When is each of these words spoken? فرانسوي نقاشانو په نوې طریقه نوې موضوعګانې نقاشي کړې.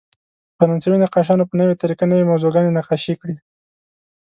فرانسوي 0.57 0.97
نقاشانو 1.05 1.49
په 1.49 1.55
نوې 1.59 1.75
طریقه 1.81 2.05
نوې 2.11 2.23
موضوعګانې 2.31 2.71
نقاشي 2.77 3.13
کړې. 3.21 3.35